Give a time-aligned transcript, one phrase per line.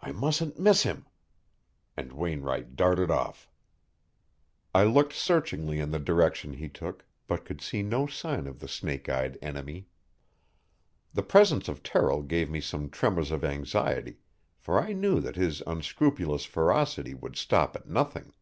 [0.00, 1.06] I mustn't miss him."
[1.96, 3.48] And Wainwright darted off.
[4.74, 8.66] I looked searchingly in the direction he took, but could see no sign of the
[8.66, 9.86] snake eyed enemy.
[11.14, 14.16] The presence of Terrill gave me some tremors of anxiety,
[14.58, 18.32] for I knew that his unscrupulous ferocity would stop at nothing.